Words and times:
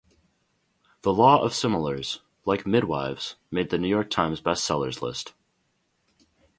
"The 1.03 1.13
Law 1.13 1.43
of 1.43 1.53
Similars", 1.53 2.21
like 2.43 2.65
"Midwives", 2.65 3.35
made 3.51 3.69
the 3.69 3.77
"New 3.77 3.87
York 3.87 4.09
Times" 4.09 4.41
bestsellers 4.41 5.03
list. 5.03 5.33